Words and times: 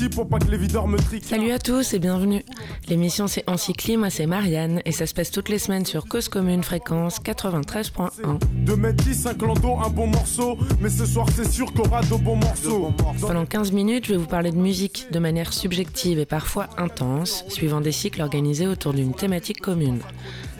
petit 0.00 0.14
pour 0.14 0.28
pas 0.28 0.38
que 0.38 0.50
les 0.50 0.56
videurs 0.56 0.86
me 0.86 0.98
triquent. 0.98 1.24
Salut 1.24 1.50
à 1.50 1.58
tous 1.58 1.94
et 1.94 1.98
bienvenue. 1.98 2.42
L'émission 2.88 3.26
c'est 3.26 3.48
Encycli, 3.48 3.96
moi 3.96 4.10
c'est 4.10 4.26
Marianne 4.26 4.80
et 4.84 4.92
ça 4.92 5.06
se 5.06 5.14
passe 5.14 5.30
toutes 5.30 5.48
les 5.48 5.58
semaines 5.58 5.84
sur 5.84 6.06
Cause 6.06 6.28
Commune 6.28 6.62
Fréquence 6.62 7.20
93.1. 7.20 8.38
De 8.64 8.74
mettre 8.74 9.04
10, 9.04 9.26
un 9.26 9.34
clando, 9.34 9.76
un 9.84 9.90
bon 9.90 10.06
morceau, 10.06 10.58
mais 10.80 10.88
ce 10.90 11.04
soir 11.04 11.26
c'est 11.34 11.50
sûr 11.50 11.72
qu'on 11.72 11.84
aura 11.84 12.02
de 12.02 12.14
bons 12.16 12.36
morceaux. 12.36 12.92
Pendant 13.20 13.44
15 13.44 13.72
minutes, 13.72 14.06
je 14.06 14.12
vais 14.12 14.18
vous 14.18 14.26
parler 14.26 14.50
de 14.50 14.56
musique 14.56 15.06
de 15.10 15.18
manière 15.18 15.52
subjective 15.52 16.18
et 16.18 16.26
parfois 16.26 16.68
intense, 16.78 17.44
suivant 17.48 17.80
des 17.80 17.92
cycles 17.92 18.22
organisés 18.22 18.66
autour 18.66 18.94
d'une 18.94 19.14
thématique 19.14 19.60
commune. 19.60 20.00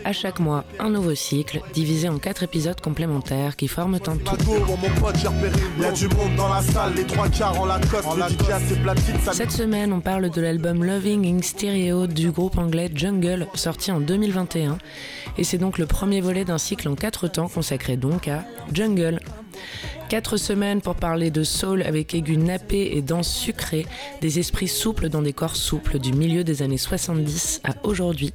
À 0.04 0.12
chaque 0.12 0.40
mois, 0.40 0.64
un 0.78 0.90
nouveau 0.90 1.14
cycle, 1.14 1.60
divisé 1.74 2.08
en 2.08 2.18
quatre 2.18 2.42
épisodes 2.42 2.80
complémentaires 2.80 3.56
qui 3.56 3.68
forment 3.68 3.96
un 3.96 3.98
tout. 3.98 4.20
Cette 9.32 9.50
semaine, 9.50 9.92
on 9.92 10.00
parle 10.00 10.30
de 10.30 10.40
l'album 10.40 10.84
Loving 10.84 11.26
in 11.26 11.42
Stereo 11.42 12.06
du 12.06 12.30
groupe 12.30 12.58
anglais 12.58 12.90
Jungle, 12.94 13.46
sorti 13.54 13.92
en 13.92 14.00
2021. 14.00 14.78
Et 15.38 15.44
c'est 15.44 15.58
donc 15.58 15.78
le 15.78 15.86
premier 15.86 16.20
volet 16.20 16.44
d'un 16.44 16.58
cycle 16.58 16.88
en 16.88 16.94
quatre 16.94 17.28
temps 17.28 17.48
consacré 17.48 17.96
donc 17.96 18.28
à 18.28 18.44
Jungle. 18.72 19.20
Quatre 20.08 20.38
semaines 20.38 20.80
pour 20.80 20.96
parler 20.96 21.30
de 21.30 21.44
soul 21.44 21.82
avec 21.82 22.14
aigus 22.14 22.38
nappés 22.38 22.96
et 22.96 23.02
danse 23.02 23.28
sucrée, 23.32 23.86
des 24.20 24.38
esprits 24.38 24.66
souples 24.66 25.08
dans 25.08 25.22
des 25.22 25.32
corps 25.32 25.56
souples 25.56 25.98
du 25.98 26.12
milieu 26.12 26.42
des 26.42 26.62
années 26.62 26.78
70 26.78 27.60
à 27.64 27.74
aujourd'hui. 27.86 28.32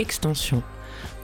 Extension. 0.00 0.62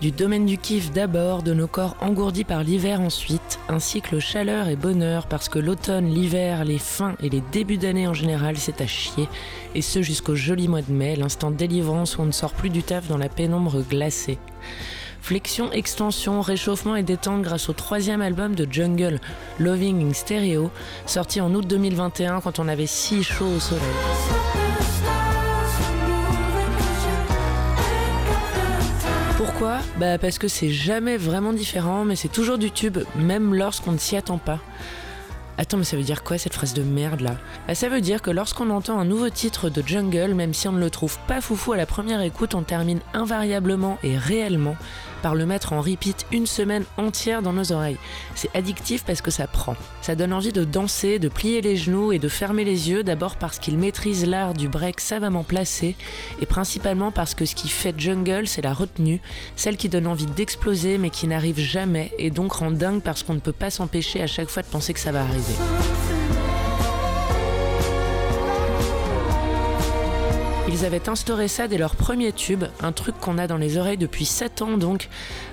Du 0.01 0.11
domaine 0.11 0.47
du 0.47 0.59
kiff 0.59 0.91
d'abord, 0.91 1.45
de 1.45 1.55
nos 1.55 1.69
corps 1.69 1.97
engourdis 2.01 2.45
par 2.45 2.65
l'hiver 2.65 3.01
ensuite, 3.01 3.61
un 3.69 3.79
cycle 3.79 4.19
chaleur 4.19 4.69
et 4.69 4.75
bonheur 4.75 5.27
parce 5.27 5.49
que 5.49 5.61
l'automne, 5.61 6.07
l'hiver, 6.07 6.65
les 6.65 6.79
fins 6.79 7.15
et 7.23 7.29
les 7.29 7.43
débuts 7.53 7.77
d'année 7.77 8.09
en 8.09 8.15
général 8.15 8.57
c'est 8.57 8.81
à 8.81 8.87
chier, 8.87 9.29
et 9.77 9.83
ce 9.83 10.03
jusqu'au 10.03 10.35
joli 10.35 10.67
mois 10.67 10.83
de 10.83 10.93
mai, 10.93 11.15
l'instant 11.15 11.53
délivrance 11.53 12.19
où 12.19 12.23
on 12.23 12.27
ne 12.27 12.33
sort 12.33 12.53
plus 12.53 12.71
du 12.71 12.83
taf 12.83 13.07
dans 13.07 13.17
la 13.17 13.29
pénombre 13.29 13.81
glacée. 13.89 14.39
Flexion, 15.21 15.71
extension, 15.71 16.41
réchauffement 16.41 16.97
et 16.97 17.05
détente 17.05 17.43
grâce 17.43 17.69
au 17.69 17.73
troisième 17.73 18.23
album 18.23 18.57
de 18.57 18.67
Jungle, 18.69 19.21
Loving 19.61 20.11
in 20.11 20.15
Stereo, 20.15 20.73
sorti 21.07 21.41
en 21.41 21.55
août 21.55 21.65
2021 21.65 22.41
quand 22.41 22.59
on 22.59 22.67
avait 22.67 22.89
si 22.89 23.23
chaud 23.23 23.47
au 23.57 23.61
soleil. 23.61 24.62
Pourquoi 29.63 29.79
Bah 29.97 30.19
parce 30.19 30.41
que 30.41 30.49
c'est 30.49 30.71
jamais 30.71 31.17
vraiment 31.17 31.53
différent, 31.53 32.05
mais 32.05 32.17
c'est 32.17 32.27
toujours 32.27 32.59
du 32.59 32.73
tube, 32.73 32.99
même 33.15 33.55
lorsqu'on 33.55 33.93
ne 33.93 33.99
s'y 33.99 34.17
attend 34.17 34.39
pas. 34.39 34.59
Attends, 35.57 35.77
mais 35.77 35.85
ça 35.85 35.97
veut 35.97 36.03
dire 36.03 36.25
quoi 36.25 36.37
cette 36.37 36.55
phrase 36.55 36.75
de 36.75 36.83
merde 36.83 37.21
là? 37.21 37.37
Bah, 37.69 37.77
Ça 37.77 37.89
veut 37.89 38.01
dire 38.01 38.23
que 38.23 38.33
lorsqu'on 38.33 38.71
entend 38.71 38.99
un 38.99 39.05
nouveau 39.05 39.29
titre 39.29 39.71
de 39.71 39.81
Jungle, 39.87 40.35
même 40.35 40.53
si 40.53 40.67
on 40.67 40.73
ne 40.73 40.81
le 40.81 40.91
trouve 40.91 41.17
pas 41.29 41.41
foufou 41.41 41.75
à 41.75 41.77
la 41.77 41.87
première 41.87 42.23
écoute, 42.23 42.57
on 42.57 42.65
termine 42.65 42.99
invariablement 43.15 43.99
et 44.03 44.19
réellement 44.19 44.75
par 45.23 45.35
le 45.35 45.47
mettre 45.47 45.73
en 45.73 45.81
repeat 45.81 46.27
une 46.33 46.47
semaine 46.47 46.85
entière 46.97 47.43
dans 47.43 47.53
nos 47.53 47.73
oreilles. 47.73 47.97
C'est 48.35 48.55
addictif 48.55 49.05
parce 49.05 49.23
que 49.23 49.31
ça 49.31 49.47
prend. 49.47 49.77
Ça 50.03 50.15
donne 50.15 50.33
envie 50.33 50.53
de 50.53 50.65
danser, 50.65 51.19
de 51.19 51.29
plier 51.29 51.61
les 51.61 51.77
genoux 51.77 52.13
et 52.13 52.19
de 52.19 52.29
fermer 52.29 52.65
les 52.65 52.91
yeux, 52.91 53.03
d'abord 53.03 53.37
parce 53.37 53.59
qu'il 53.59 53.79
maîtrise 53.79 54.27
l'art 54.27 54.55
du 54.55 54.69
break 54.69 55.01
savamment 55.01 55.45
placé, 55.45 55.97
et 56.41 56.47
principalement 56.47 57.13
parce 57.13 57.35
que 57.35 57.45
ce 57.45 57.55
qui 57.55 57.69
fait 57.69 57.95
Jungle, 57.97 58.47
c'est 58.47 58.63
la 58.63 58.75
retenue, 58.75 59.21
celle 59.57 59.77
qui 59.77 59.89
donne 59.89 60.07
envie 60.07 60.27
d'exploser 60.27 60.99
mais 60.99 61.11
qui 61.11 61.29
n'arrive 61.29 61.59
jamais, 61.59 62.13
et 62.19 62.31
donc 62.31 62.53
rend 62.53 62.71
dingue 62.71 63.03
parce 63.03 63.23
qu'on 63.23 63.35
ne 63.35 63.41
peut 63.41 63.53
pas 63.53 63.71
s'empêcher 63.71 64.23
à 64.23 64.27
chaque 64.27 64.49
fois 64.49 64.63
de 64.63 64.69
penser 64.69 64.93
que 64.93 65.01
ça 65.01 65.13
va 65.13 65.23
arriver. 65.23 65.55
Ils 70.73 70.87
avaient 70.87 71.11
instauré 71.11 71.49
ça 71.49 71.69
dès 71.69 71.77
leur 71.77 71.97
premier 71.97 72.33
tube, 72.33 72.65
un 72.81 72.93
truc 72.93 73.15
qu'on 73.21 73.37
a 73.37 73.47
dans 73.47 73.59
les 73.59 73.77
oreilles 73.77 73.99
depuis 73.99 74.25
7 74.25 74.63
ans 74.63 74.79
donc, 74.79 75.11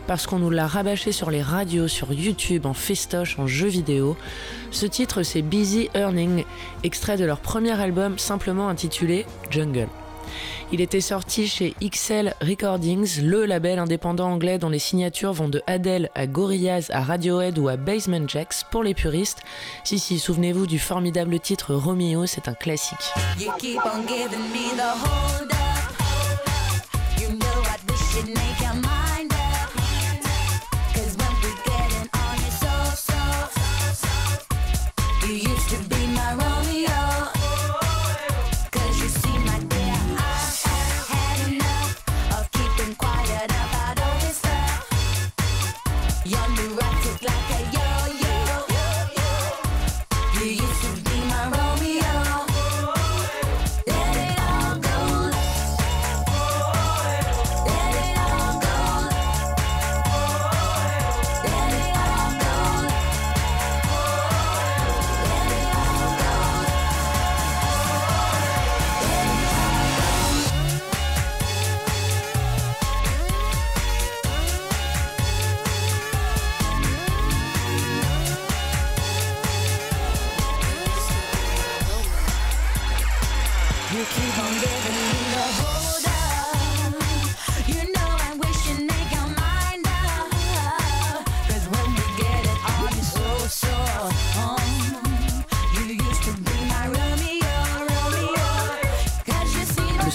parce 0.08 0.26
qu'on 0.26 0.40
nous 0.40 0.50
l'a 0.50 0.66
rabâché 0.66 1.12
sur 1.12 1.30
les 1.30 1.42
radios, 1.42 1.90
sur 1.90 2.14
YouTube, 2.14 2.66
en 2.66 2.74
festoche, 2.74 3.38
en 3.38 3.46
jeux 3.46 3.68
vidéo. 3.68 4.16
Ce 4.72 4.86
titre 4.86 5.24
c'est 5.24 5.42
Busy 5.42 5.90
Earning, 5.94 6.46
extrait 6.84 7.18
de 7.18 7.26
leur 7.26 7.42
premier 7.42 7.78
album 7.80 8.18
simplement 8.18 8.70
intitulé 8.70 9.26
Jungle. 9.50 9.90
Il 10.72 10.82
était 10.82 11.02
sorti 11.02 11.48
chez 11.48 11.74
XL 11.82 12.34
Recordings, 12.42 13.22
le 13.22 13.46
label 13.46 13.80
indépendant 13.80 14.30
anglais 14.30 14.60
dont 14.60 14.70
les 14.70 14.80
signatures 14.80 15.34
vont 15.34 15.50
de 15.50 15.62
Adele 15.68 16.10
à 16.16 16.28
Gorillaz 16.28 16.90
à 16.92 17.02
Radiohead 17.02 17.58
ou 17.58 17.68
à 17.68 17.78
Basement 17.78 18.28
Jacks 18.28 18.66
pour 18.72 18.84
les 18.84 18.94
puristes. 18.94 19.40
Si 19.84 20.00
si, 20.00 20.20
souvenez-vous 20.20 20.68
du 20.68 20.80
formidable 20.80 21.40
titre 21.40 21.74
Romeo, 21.74 22.26
c'est 22.26 22.48
un 22.48 22.54
classique. 22.54 23.14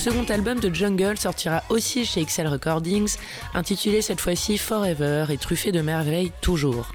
Second 0.05 0.25
album 0.25 0.61
de 0.61 0.73
Jungle 0.73 1.17
sortira 1.17 1.62
aussi 1.70 2.05
chez 2.05 2.25
XL 2.25 2.47
Recordings, 2.47 3.17
intitulé 3.55 4.03
cette 4.03 4.20
fois-ci 4.20 4.59
Forever 4.59 5.25
et 5.31 5.38
truffé 5.38 5.73
de 5.73 5.81
merveilles 5.81 6.31
toujours. 6.43 6.93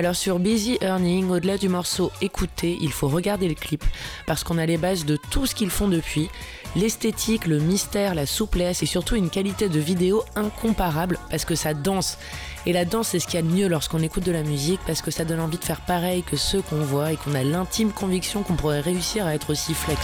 Alors 0.00 0.16
sur 0.16 0.38
Busy 0.38 0.78
Earning, 0.80 1.28
au-delà 1.28 1.58
du 1.58 1.68
morceau 1.68 2.10
écouté, 2.22 2.78
il 2.80 2.90
faut 2.90 3.08
regarder 3.08 3.48
le 3.48 3.54
clip 3.54 3.84
parce 4.26 4.44
qu'on 4.44 4.56
a 4.56 4.64
les 4.64 4.78
bases 4.78 5.04
de 5.04 5.18
tout 5.30 5.44
ce 5.44 5.54
qu'ils 5.54 5.68
font 5.68 5.88
depuis 5.88 6.30
L'esthétique, 6.74 7.46
le 7.46 7.58
mystère, 7.58 8.14
la 8.14 8.24
souplesse 8.24 8.82
et 8.82 8.86
surtout 8.86 9.16
une 9.16 9.28
qualité 9.28 9.68
de 9.68 9.78
vidéo 9.78 10.24
incomparable 10.36 11.18
parce 11.28 11.44
que 11.44 11.54
ça 11.54 11.74
danse. 11.74 12.16
Et 12.64 12.72
la 12.72 12.86
danse, 12.86 13.08
c'est 13.08 13.18
ce 13.18 13.26
qu'il 13.26 13.34
y 13.34 13.42
a 13.42 13.42
de 13.42 13.54
mieux 13.54 13.68
lorsqu'on 13.68 14.00
écoute 14.00 14.24
de 14.24 14.32
la 14.32 14.42
musique 14.42 14.80
parce 14.86 15.02
que 15.02 15.10
ça 15.10 15.26
donne 15.26 15.40
envie 15.40 15.58
de 15.58 15.64
faire 15.64 15.82
pareil 15.82 16.22
que 16.22 16.38
ceux 16.38 16.62
qu'on 16.62 16.80
voit 16.80 17.12
et 17.12 17.16
qu'on 17.16 17.34
a 17.34 17.42
l'intime 17.42 17.92
conviction 17.92 18.42
qu'on 18.42 18.54
pourrait 18.54 18.80
réussir 18.80 19.26
à 19.26 19.34
être 19.34 19.50
aussi 19.50 19.74
flex. 19.74 20.00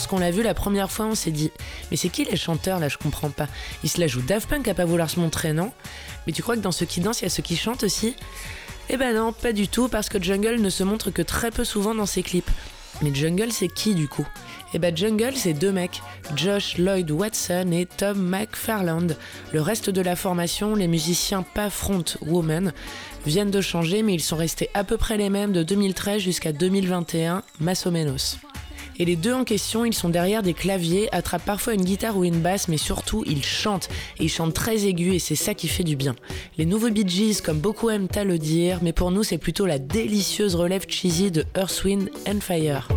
Lorsqu'on 0.00 0.18
l'a 0.18 0.30
vu 0.30 0.42
la 0.42 0.54
première 0.54 0.90
fois, 0.90 1.04
on 1.04 1.14
s'est 1.14 1.30
dit 1.30 1.50
Mais 1.90 1.98
c'est 1.98 2.08
qui 2.08 2.24
les 2.24 2.34
chanteurs 2.34 2.78
là 2.78 2.88
Je 2.88 2.96
comprends 2.96 3.28
pas. 3.28 3.48
Ils 3.84 3.90
se 3.90 4.00
la 4.00 4.06
jouent 4.06 4.22
Daft 4.22 4.48
Punk 4.48 4.66
à 4.66 4.72
pas 4.72 4.86
vouloir 4.86 5.10
se 5.10 5.20
montrer, 5.20 5.52
non? 5.52 5.72
Mais 6.26 6.32
tu 6.32 6.40
crois 6.40 6.56
que 6.56 6.62
dans 6.62 6.72
ceux 6.72 6.86
qui 6.86 7.00
dansent, 7.00 7.20
il 7.20 7.24
y 7.24 7.26
a 7.26 7.28
ceux 7.28 7.42
qui 7.42 7.54
chantent 7.54 7.84
aussi? 7.84 8.16
Eh 8.88 8.96
ben 8.96 9.14
non, 9.14 9.34
pas 9.34 9.52
du 9.52 9.68
tout, 9.68 9.88
parce 9.88 10.08
que 10.08 10.20
Jungle 10.20 10.58
ne 10.58 10.70
se 10.70 10.82
montre 10.84 11.10
que 11.10 11.20
très 11.20 11.50
peu 11.50 11.64
souvent 11.64 11.94
dans 11.94 12.06
ses 12.06 12.22
clips. 12.22 12.50
Mais 13.02 13.14
Jungle, 13.14 13.52
c'est 13.52 13.68
qui 13.68 13.94
du 13.94 14.08
coup? 14.08 14.26
Eh 14.72 14.78
ben 14.78 14.96
Jungle, 14.96 15.34
c'est 15.36 15.52
deux 15.52 15.70
mecs, 15.70 16.00
Josh 16.34 16.78
Lloyd 16.78 17.10
Watson 17.10 17.70
et 17.70 17.84
Tom 17.84 18.26
McFarland. 18.26 19.18
Le 19.52 19.60
reste 19.60 19.90
de 19.90 20.00
la 20.00 20.16
formation, 20.16 20.76
les 20.76 20.88
musiciens 20.88 21.42
pas 21.42 21.68
front 21.68 22.04
woman, 22.22 22.72
viennent 23.26 23.50
de 23.50 23.60
changer, 23.60 24.02
mais 24.02 24.14
ils 24.14 24.22
sont 24.22 24.36
restés 24.36 24.70
à 24.72 24.82
peu 24.82 24.96
près 24.96 25.18
les 25.18 25.28
mêmes 25.28 25.52
de 25.52 25.62
2013 25.62 26.22
jusqu'à 26.22 26.52
2021, 26.52 27.42
Massomenos. 27.60 28.38
Et 28.98 29.04
les 29.04 29.16
deux 29.16 29.32
en 29.32 29.44
question, 29.44 29.84
ils 29.84 29.94
sont 29.94 30.08
derrière 30.08 30.42
des 30.42 30.54
claviers, 30.54 31.08
attrapent 31.14 31.44
parfois 31.44 31.74
une 31.74 31.84
guitare 31.84 32.16
ou 32.16 32.24
une 32.24 32.40
basse, 32.40 32.68
mais 32.68 32.76
surtout 32.76 33.24
ils 33.26 33.44
chantent. 33.44 33.88
Et 34.18 34.24
ils 34.24 34.28
chantent 34.28 34.54
très 34.54 34.86
aigus 34.86 35.14
et 35.14 35.18
c'est 35.18 35.34
ça 35.34 35.54
qui 35.54 35.68
fait 35.68 35.84
du 35.84 35.96
bien. 35.96 36.14
Les 36.58 36.66
nouveaux 36.66 36.90
Bee 36.90 37.08
Gees, 37.08 37.40
comme 37.42 37.58
beaucoup 37.58 37.90
aiment 37.90 38.08
à 38.14 38.24
le 38.24 38.38
dire, 38.38 38.80
mais 38.82 38.92
pour 38.92 39.10
nous 39.10 39.22
c'est 39.22 39.38
plutôt 39.38 39.66
la 39.66 39.78
délicieuse 39.78 40.54
relève 40.54 40.86
cheesy 40.88 41.30
de 41.30 41.44
Earth, 41.56 41.84
Wind 41.84 42.10
and 42.28 42.40
Fire. 42.40 42.88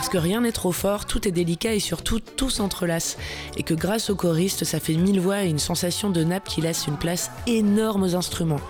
Parce 0.00 0.08
que 0.08 0.16
rien 0.16 0.40
n'est 0.40 0.50
trop 0.50 0.72
fort, 0.72 1.04
tout 1.04 1.28
est 1.28 1.30
délicat 1.30 1.74
et 1.74 1.78
surtout 1.78 2.20
tout 2.20 2.48
s'entrelace. 2.48 3.18
Et 3.58 3.62
que 3.62 3.74
grâce 3.74 4.08
au 4.08 4.14
choriste, 4.14 4.64
ça 4.64 4.80
fait 4.80 4.94
mille 4.94 5.20
voix 5.20 5.44
et 5.44 5.50
une 5.50 5.58
sensation 5.58 6.08
de 6.08 6.24
nappe 6.24 6.48
qui 6.48 6.62
laisse 6.62 6.86
une 6.86 6.96
place 6.96 7.30
énorme 7.46 8.04
aux 8.04 8.14
instruments. 8.14 8.62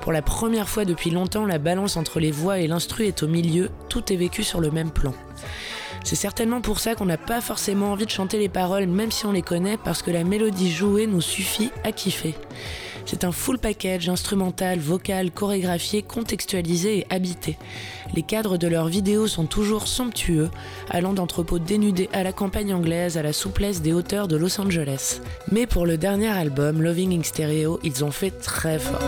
Pour 0.00 0.12
la 0.12 0.22
première 0.22 0.66
fois 0.66 0.86
depuis 0.86 1.10
longtemps, 1.10 1.44
la 1.44 1.58
balance 1.58 1.98
entre 1.98 2.20
les 2.20 2.30
voix 2.30 2.60
et 2.60 2.66
l'instru 2.66 3.04
est 3.04 3.22
au 3.22 3.28
milieu, 3.28 3.68
tout 3.90 4.10
est 4.10 4.16
vécu 4.16 4.42
sur 4.42 4.62
le 4.62 4.70
même 4.70 4.90
plan. 4.90 5.12
C'est 6.04 6.16
certainement 6.16 6.62
pour 6.62 6.80
ça 6.80 6.94
qu'on 6.94 7.04
n'a 7.04 7.18
pas 7.18 7.42
forcément 7.42 7.92
envie 7.92 8.06
de 8.06 8.10
chanter 8.10 8.38
les 8.38 8.48
paroles, 8.48 8.86
même 8.86 9.12
si 9.12 9.26
on 9.26 9.32
les 9.32 9.42
connaît, 9.42 9.76
parce 9.76 10.00
que 10.00 10.10
la 10.10 10.24
mélodie 10.24 10.72
jouée 10.72 11.06
nous 11.06 11.20
suffit 11.20 11.70
à 11.84 11.92
kiffer. 11.92 12.34
C'est 13.10 13.24
un 13.24 13.32
full 13.32 13.58
package 13.58 14.10
instrumental, 14.10 14.78
vocal, 14.78 15.30
chorégraphié, 15.30 16.02
contextualisé 16.02 16.98
et 16.98 17.06
habité. 17.08 17.56
Les 18.14 18.22
cadres 18.22 18.58
de 18.58 18.68
leurs 18.68 18.88
vidéos 18.88 19.26
sont 19.26 19.46
toujours 19.46 19.88
somptueux, 19.88 20.50
allant 20.90 21.14
d'entrepôts 21.14 21.58
dénudés 21.58 22.10
à 22.12 22.22
la 22.22 22.34
campagne 22.34 22.74
anglaise 22.74 23.16
à 23.16 23.22
la 23.22 23.32
souplesse 23.32 23.80
des 23.80 23.94
hauteurs 23.94 24.28
de 24.28 24.36
Los 24.36 24.60
Angeles. 24.60 25.22
Mais 25.50 25.66
pour 25.66 25.86
le 25.86 25.96
dernier 25.96 26.28
album, 26.28 26.82
Loving 26.82 27.18
in 27.18 27.22
Stereo, 27.22 27.80
ils 27.82 28.04
ont 28.04 28.10
fait 28.10 28.30
très 28.30 28.78
fort. 28.78 29.00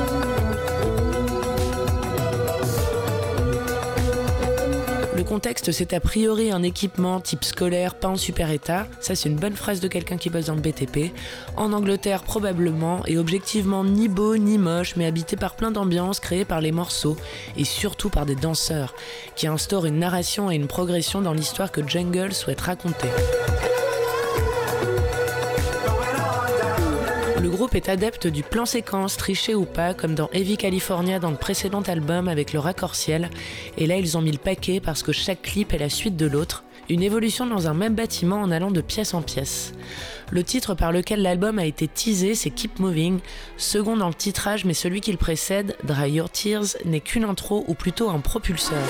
Contexte, 5.30 5.70
c'est 5.70 5.92
a 5.92 6.00
priori 6.00 6.50
un 6.50 6.64
équipement 6.64 7.20
type 7.20 7.44
scolaire, 7.44 7.94
pas 7.94 8.08
en 8.08 8.16
super 8.16 8.50
état. 8.50 8.88
Ça, 8.98 9.14
c'est 9.14 9.28
une 9.28 9.36
bonne 9.36 9.54
phrase 9.54 9.78
de 9.78 9.86
quelqu'un 9.86 10.16
qui 10.16 10.28
bosse 10.28 10.46
dans 10.46 10.56
le 10.56 10.60
BTP. 10.60 11.12
En 11.56 11.72
Angleterre, 11.72 12.24
probablement, 12.24 13.06
et 13.06 13.16
objectivement 13.16 13.84
ni 13.84 14.08
beau 14.08 14.36
ni 14.36 14.58
moche, 14.58 14.96
mais 14.96 15.06
habité 15.06 15.36
par 15.36 15.54
plein 15.54 15.70
d'ambiances 15.70 16.18
créées 16.18 16.44
par 16.44 16.60
les 16.60 16.72
morceaux, 16.72 17.16
et 17.56 17.64
surtout 17.64 18.10
par 18.10 18.26
des 18.26 18.34
danseurs, 18.34 18.92
qui 19.36 19.46
instaurent 19.46 19.86
une 19.86 20.00
narration 20.00 20.50
et 20.50 20.56
une 20.56 20.66
progression 20.66 21.22
dans 21.22 21.32
l'histoire 21.32 21.70
que 21.70 21.86
Jungle 21.86 22.34
souhaite 22.34 22.62
raconter. 22.62 23.10
Est 27.74 27.88
adepte 27.88 28.26
du 28.26 28.42
plan 28.42 28.66
séquence, 28.66 29.16
triché 29.16 29.54
ou 29.54 29.64
pas, 29.64 29.94
comme 29.94 30.14
dans 30.14 30.28
Heavy 30.32 30.56
California 30.56 31.18
dans 31.18 31.30
le 31.30 31.36
précédent 31.36 31.82
album 31.82 32.28
avec 32.28 32.52
le 32.52 32.58
raccord-ciel. 32.58 33.30
Et 33.76 33.86
là, 33.86 33.96
ils 33.96 34.16
ont 34.16 34.22
mis 34.22 34.32
le 34.32 34.38
paquet 34.38 34.80
parce 34.80 35.02
que 35.02 35.12
chaque 35.12 35.42
clip 35.42 35.72
est 35.72 35.78
la 35.78 35.88
suite 35.88 36.16
de 36.16 36.26
l'autre, 36.26 36.64
une 36.88 37.02
évolution 37.02 37.46
dans 37.46 37.68
un 37.68 37.74
même 37.74 37.94
bâtiment 37.94 38.40
en 38.40 38.50
allant 38.50 38.70
de 38.70 38.80
pièce 38.80 39.14
en 39.14 39.22
pièce. 39.22 39.72
Le 40.30 40.42
titre 40.44 40.74
par 40.74 40.92
lequel 40.92 41.22
l'album 41.22 41.58
a 41.58 41.64
été 41.64 41.88
teasé, 41.88 42.34
c'est 42.34 42.50
Keep 42.50 42.78
Moving, 42.78 43.20
second 43.56 43.96
dans 43.96 44.08
le 44.08 44.14
titrage, 44.14 44.64
mais 44.64 44.74
celui 44.74 45.00
qui 45.00 45.12
le 45.12 45.18
précède, 45.18 45.76
Dry 45.84 46.10
Your 46.12 46.30
Tears, 46.30 46.76
n'est 46.84 47.00
qu'une 47.00 47.24
intro 47.24 47.64
ou 47.68 47.74
plutôt 47.74 48.10
un 48.10 48.20
propulseur. 48.20 48.82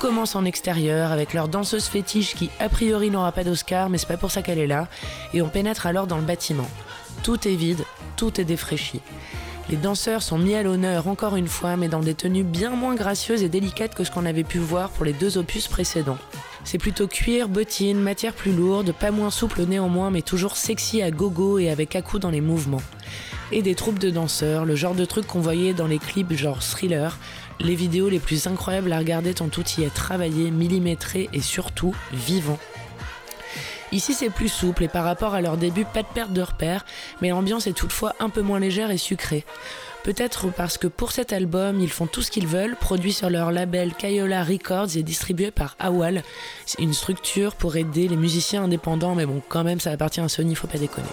Commence 0.00 0.34
en 0.34 0.46
extérieur 0.46 1.12
avec 1.12 1.34
leur 1.34 1.46
danseuse 1.46 1.84
fétiche 1.84 2.34
qui 2.34 2.48
a 2.58 2.70
priori 2.70 3.10
n'aura 3.10 3.32
pas 3.32 3.44
d'Oscar 3.44 3.90
mais 3.90 3.98
c'est 3.98 4.08
pas 4.08 4.16
pour 4.16 4.30
ça 4.30 4.40
qu'elle 4.40 4.58
est 4.58 4.66
là 4.66 4.88
et 5.34 5.42
on 5.42 5.50
pénètre 5.50 5.86
alors 5.86 6.06
dans 6.06 6.16
le 6.16 6.24
bâtiment. 6.24 6.66
Tout 7.22 7.46
est 7.46 7.54
vide, 7.54 7.84
tout 8.16 8.40
est 8.40 8.44
défraîchi. 8.44 9.02
Les 9.68 9.76
danseurs 9.76 10.22
sont 10.22 10.38
mis 10.38 10.54
à 10.54 10.62
l'honneur 10.62 11.06
encore 11.06 11.36
une 11.36 11.48
fois 11.48 11.76
mais 11.76 11.88
dans 11.88 12.00
des 12.00 12.14
tenues 12.14 12.44
bien 12.44 12.70
moins 12.70 12.94
gracieuses 12.94 13.42
et 13.42 13.50
délicates 13.50 13.94
que 13.94 14.02
ce 14.02 14.10
qu'on 14.10 14.24
avait 14.24 14.42
pu 14.42 14.58
voir 14.58 14.88
pour 14.88 15.04
les 15.04 15.12
deux 15.12 15.36
opus 15.36 15.68
précédents. 15.68 16.18
C'est 16.64 16.78
plutôt 16.78 17.06
cuir, 17.06 17.50
bottines, 17.50 18.00
matière 18.00 18.32
plus 18.32 18.52
lourde, 18.52 18.92
pas 18.92 19.10
moins 19.10 19.30
souple 19.30 19.64
néanmoins 19.66 20.10
mais 20.10 20.22
toujours 20.22 20.56
sexy 20.56 21.02
à 21.02 21.10
gogo 21.10 21.58
et 21.58 21.68
avec 21.68 21.94
à 21.94 22.00
coups 22.00 22.22
dans 22.22 22.30
les 22.30 22.40
mouvements. 22.40 22.82
Et 23.52 23.62
des 23.62 23.74
troupes 23.74 23.98
de 23.98 24.10
danseurs, 24.10 24.64
le 24.64 24.76
genre 24.76 24.94
de 24.94 25.04
truc 25.04 25.26
qu'on 25.26 25.40
voyait 25.40 25.74
dans 25.74 25.86
les 25.86 25.98
clips 25.98 26.32
genre 26.32 26.62
thriller, 26.62 27.18
les 27.58 27.74
vidéos 27.74 28.08
les 28.08 28.20
plus 28.20 28.46
incroyables 28.46 28.92
à 28.92 28.98
regarder 28.98 29.34
tant 29.34 29.48
tout 29.48 29.64
y 29.78 29.82
est 29.82 29.94
travaillé, 29.94 30.50
millimétré 30.50 31.28
et 31.32 31.40
surtout 31.40 31.94
vivant. 32.12 32.58
Ici 33.92 34.14
c'est 34.14 34.30
plus 34.30 34.48
souple 34.48 34.84
et 34.84 34.88
par 34.88 35.04
rapport 35.04 35.34
à 35.34 35.40
leur 35.40 35.56
début 35.56 35.84
pas 35.84 36.02
de 36.02 36.08
perte 36.14 36.32
de 36.32 36.42
repère, 36.42 36.84
mais 37.20 37.30
l'ambiance 37.30 37.66
est 37.66 37.72
toutefois 37.72 38.14
un 38.20 38.28
peu 38.28 38.40
moins 38.40 38.60
légère 38.60 38.92
et 38.92 38.98
sucrée. 38.98 39.44
Peut-être 40.04 40.50
parce 40.50 40.78
que 40.78 40.86
pour 40.86 41.12
cet 41.12 41.32
album, 41.32 41.80
ils 41.80 41.90
font 41.90 42.06
tout 42.06 42.22
ce 42.22 42.30
qu'ils 42.30 42.46
veulent, 42.46 42.76
produit 42.76 43.12
sur 43.12 43.28
leur 43.28 43.50
label 43.50 43.92
Kayola 43.92 44.44
Records 44.44 44.96
et 44.96 45.02
distribué 45.02 45.50
par 45.50 45.76
Awal. 45.78 46.22
Une 46.78 46.94
structure 46.94 47.54
pour 47.54 47.76
aider 47.76 48.08
les 48.08 48.16
musiciens 48.16 48.62
indépendants, 48.64 49.14
mais 49.14 49.26
bon, 49.26 49.42
quand 49.48 49.64
même, 49.64 49.80
ça 49.80 49.90
appartient 49.90 50.20
à 50.20 50.28
Sony, 50.28 50.54
faut 50.54 50.68
pas 50.68 50.78
déconner. 50.78 51.08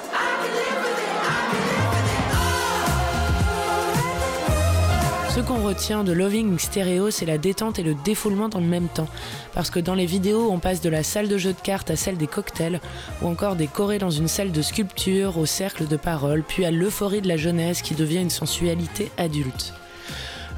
Ce 5.38 5.44
qu'on 5.44 5.62
retient 5.62 6.04
de 6.04 6.14
Loving 6.14 6.58
Stereo, 6.58 7.12
c'est 7.12 7.28
la 7.28 7.38
détente 7.38 7.78
et 7.78 7.84
le 7.84 7.94
défoulement 7.94 8.50
dans 8.50 8.60
le 8.60 8.66
même 8.66 8.88
temps. 8.88 9.08
Parce 9.54 9.70
que 9.70 9.80
dans 9.80 9.94
les 9.94 10.08
vidéos, 10.08 10.50
on 10.50 10.58
passe 10.58 10.82
de 10.82 10.90
la 10.90 11.04
salle 11.04 11.28
de 11.28 11.38
jeu 11.38 11.54
de 11.54 11.62
cartes 11.62 11.92
à 11.92 11.96
celle 11.96 12.18
des 12.18 12.26
cocktails, 12.26 12.82
ou 13.22 13.28
encore 13.28 13.56
des 13.56 13.68
chorés 13.68 14.00
dans 14.00 14.10
une 14.10 14.28
salle 14.28 14.52
de 14.52 14.62
sculpture, 14.64 15.38
au 15.38 15.46
cercle 15.46 15.88
de 15.88 15.96
parole, 15.96 16.42
puis 16.42 16.66
à 16.66 16.72
l'euphorie 16.72 17.22
de 17.22 17.28
la 17.28 17.38
jeunesse 17.38 17.84
qui 17.84 17.94
devient 17.94 18.22
une 18.22 18.32
sensualité 18.32 19.12
adulte. 19.16 19.76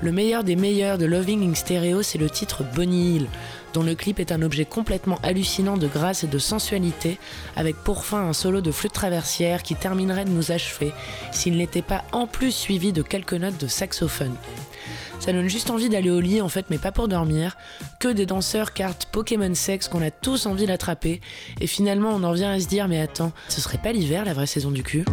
Le 0.01 0.13
meilleur 0.13 0.45
des 0.45 0.55
meilleurs 0.55 0.97
de 0.97 1.05
Loving 1.05 1.51
in 1.51 1.55
Stereo, 1.55 2.01
c'est 2.01 2.17
le 2.17 2.29
titre 2.29 2.63
Bonnie 2.73 3.17
Hill, 3.17 3.27
dont 3.73 3.83
le 3.83 3.95
clip 3.95 4.19
est 4.19 4.31
un 4.31 4.41
objet 4.41 4.65
complètement 4.65 5.19
hallucinant 5.23 5.77
de 5.77 5.87
grâce 5.87 6.23
et 6.23 6.27
de 6.27 6.37
sensualité, 6.37 7.17
avec 7.55 7.75
pour 7.75 8.05
fin 8.05 8.21
un 8.21 8.33
solo 8.33 8.61
de 8.61 8.71
flûte 8.71 8.93
traversière 8.93 9.63
qui 9.63 9.75
terminerait 9.75 10.25
de 10.25 10.31
nous 10.31 10.51
achever 10.51 10.93
s'il 11.31 11.57
n'était 11.57 11.81
pas 11.81 12.03
en 12.11 12.27
plus 12.27 12.51
suivi 12.51 12.93
de 12.93 13.01
quelques 13.01 13.33
notes 13.33 13.59
de 13.59 13.67
saxophone. 13.67 14.35
Ça 15.19 15.33
donne 15.33 15.49
juste 15.49 15.69
envie 15.69 15.89
d'aller 15.89 16.09
au 16.09 16.21
lit 16.21 16.41
en 16.41 16.49
fait, 16.49 16.67
mais 16.69 16.77
pas 16.77 16.93
pour 16.93 17.07
dormir. 17.07 17.57
Que 17.99 18.07
des 18.07 18.25
danseurs 18.25 18.73
cartes 18.73 19.07
Pokémon 19.11 19.53
sexe 19.53 19.89
qu'on 19.89 20.01
a 20.01 20.11
tous 20.11 20.45
envie 20.45 20.65
d'attraper. 20.65 21.19
Et 21.59 21.67
finalement, 21.67 22.11
on 22.11 22.23
en 22.23 22.31
vient 22.31 22.51
à 22.51 22.59
se 22.59 22.67
dire, 22.67 22.87
mais 22.87 23.01
attends, 23.01 23.33
ce 23.49 23.59
serait 23.59 23.77
pas 23.77 23.91
l'hiver 23.91 24.23
la 24.23 24.33
vraie 24.33 24.47
saison 24.47 24.71
du 24.71 24.83
cul? 24.83 25.03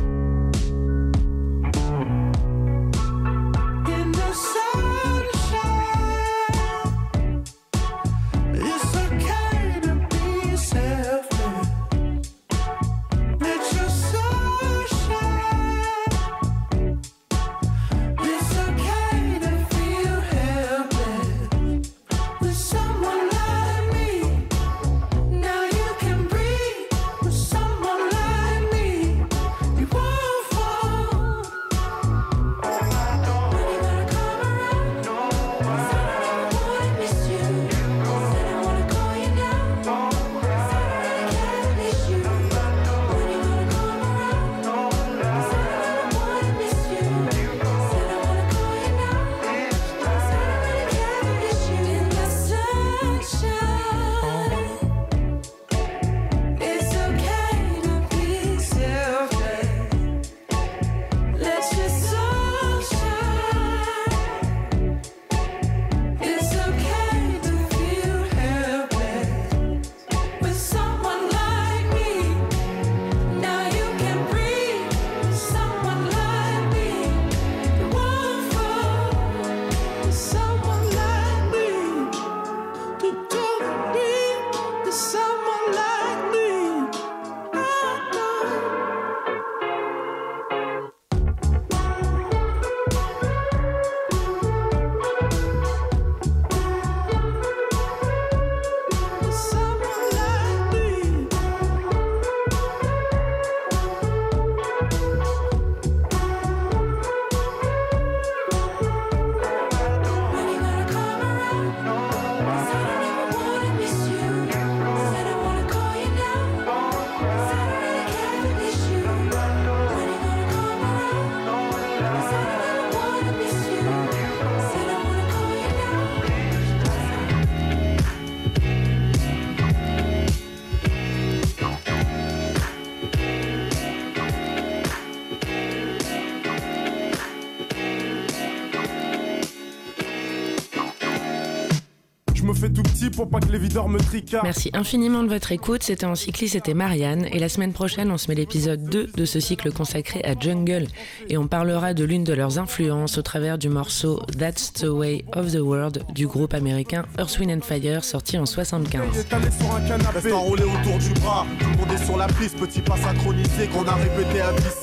Pour 143.17 143.31
pas 143.31 143.41
que 143.41 143.51
les 143.51 143.59
videurs 143.59 143.89
me 143.89 143.99
tricardent. 143.99 144.45
Merci 144.45 144.71
infiniment 144.75 145.23
de 145.23 145.29
votre 145.29 145.51
écoute. 145.51 145.83
C'était 145.83 146.05
en 146.05 146.15
cycliste, 146.15 146.53
c'était 146.53 146.75
Marianne. 146.75 147.27
Et 147.33 147.39
la 147.39 147.49
semaine 147.49 147.73
prochaine, 147.73 148.11
on 148.11 148.19
se 148.19 148.29
met 148.29 148.35
l'épisode 148.35 148.85
2 148.85 149.09
de 149.17 149.25
ce 149.25 149.41
cycle 149.41 149.73
consacré 149.73 150.21
à 150.23 150.39
Jungle. 150.39 150.87
Et 151.29 151.39
on 151.39 151.49
parlera 151.49 151.95
de 151.95 152.05
l'une 152.05 152.25
de 152.25 152.35
leurs 152.35 152.59
influences 152.59 153.17
au 153.17 153.23
travers 153.23 153.57
du 153.57 153.71
morceau 153.71 154.21
That's 154.39 154.73
the 154.75 154.85
Way 154.89 155.25
of 155.35 155.53
the 155.53 155.61
World 155.61 156.05
du 156.15 156.27
groupe 156.27 156.53
américain 156.53 157.07
Earth, 157.19 157.39
Wind 157.39 157.51
and 157.51 157.65
Fire, 157.65 158.05
sorti 158.05 158.37
en 158.39 158.45
75. 158.45 159.03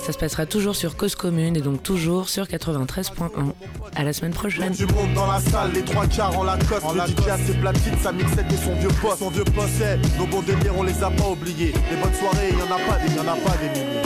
Ça 0.05 0.11
se 0.11 0.17
passera 0.17 0.45
toujours 0.45 0.75
sur 0.75 0.97
Cause 0.97 1.15
Commune 1.15 1.55
et 1.55 1.61
donc 1.61 1.83
toujours 1.83 2.29
sur 2.29 2.45
93.1. 2.45 3.29
À 3.95 4.03
la 4.03 4.11
semaine 4.11 4.33
prochaine. 4.33 4.73
Du 4.73 4.85
monde 4.87 5.13
dans 5.13 5.27
la 5.27 5.39
salle, 5.39 5.71
les 5.73 5.83
trois 5.83 6.07
quarts 6.07 6.37
en 6.37 6.43
la 6.43 6.57
coste. 6.57 6.83
En 6.83 6.93
la 6.93 7.05
DJ 7.05 7.59
platine, 7.61 7.93
sa 8.01 8.11
mixette 8.23 8.51
et 8.51 8.57
son 8.57 8.75
vieux 8.75 8.89
poste. 9.01 9.19
Son 9.19 9.29
vieux 9.29 9.43
poste, 9.43 9.83
nos 10.17 10.25
bons 10.25 10.41
délires, 10.41 10.73
on 10.77 10.83
les 10.83 11.03
a 11.03 11.09
pas 11.09 11.29
oubliés. 11.29 11.73
Les 11.89 11.97
bonnes 11.97 12.13
soirées, 12.13 12.51
y 12.51 12.61
en 12.61 12.75
a 12.75 12.79
pas 12.79 12.97
des, 12.99 13.13
y 13.13 13.19
en 13.19 13.27
a 13.27 13.35
pas 13.35 13.57
des 13.57 13.69
milliers. 13.69 14.01